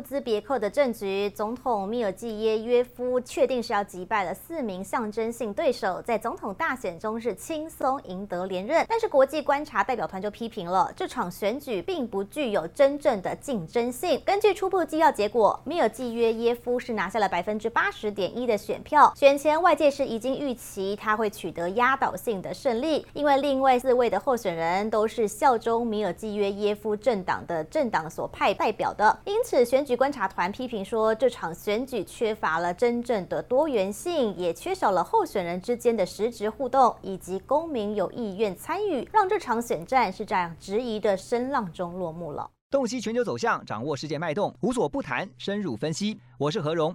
[0.00, 8.86] 乌兹别克的政局，总统米尔济耶约夫确定是要击败了四名象征性对手，在总统大选中是轻松赢得连任。
[8.88, 14.18] 但是国际观察代表团就批评了，这场选举并不具有真正的竞争性。
[14.24, 19.12] 根据初步计票结果，米尔济约耶夫是拿下了百分之八十点一的选票。
[19.14, 29.80] 选前外界是已经预期他会取得压倒性的胜利，因为另外四位的候选人都是效忠米尔济约耶夫政党的政党所派代表的，因此选。
[29.80, 42.48] 选举观察团批评说，这场选举缺乏了真正的多元性，也缺少了候选人之间的实质互动，以及公民有意愿参与，让这场选战是这样质疑的声浪中落幕了。
[42.70, 46.20] 洞悉全球走向，掌握世界脉动，无所不谈，深入分析。
[46.38, 46.94] 我是何荣，